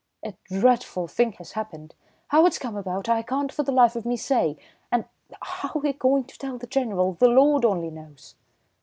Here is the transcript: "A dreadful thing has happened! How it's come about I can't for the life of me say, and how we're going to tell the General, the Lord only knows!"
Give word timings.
"A 0.25 0.33
dreadful 0.45 1.07
thing 1.07 1.33
has 1.33 1.51
happened! 1.51 1.93
How 2.29 2.47
it's 2.47 2.57
come 2.57 2.75
about 2.75 3.07
I 3.07 3.21
can't 3.21 3.51
for 3.51 3.61
the 3.61 3.71
life 3.71 3.95
of 3.95 4.03
me 4.03 4.17
say, 4.17 4.57
and 4.91 5.05
how 5.43 5.73
we're 5.75 5.93
going 5.93 6.23
to 6.23 6.37
tell 6.39 6.57
the 6.57 6.65
General, 6.65 7.13
the 7.13 7.27
Lord 7.29 7.63
only 7.65 7.91
knows!" 7.91 8.33